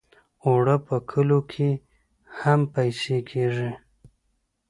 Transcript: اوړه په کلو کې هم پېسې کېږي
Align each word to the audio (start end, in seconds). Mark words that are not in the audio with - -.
اوړه 0.45 0.75
په 0.87 0.95
کلو 1.11 1.39
کې 1.51 1.69
هم 2.39 2.59
پېسې 2.73 3.17
کېږي 3.29 3.71